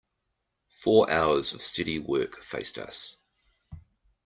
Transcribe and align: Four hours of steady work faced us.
Four 0.71 1.11
hours 1.11 1.53
of 1.53 1.61
steady 1.61 1.99
work 1.99 2.41
faced 2.41 2.79
us. 2.79 3.17